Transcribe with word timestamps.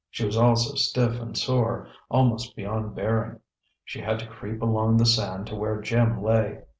She 0.09 0.25
was 0.25 0.35
also 0.35 0.73
stiff 0.77 1.21
and 1.21 1.37
sore, 1.37 1.87
almost 2.09 2.55
beyond 2.55 2.95
bearing. 2.95 3.39
She 3.85 3.99
had 4.01 4.17
to 4.21 4.25
creep 4.27 4.63
along 4.63 4.97
the 4.97 5.05
sand 5.05 5.45
to 5.49 5.55
where 5.55 5.79
Jim 5.79 6.23
lay. 6.23 6.63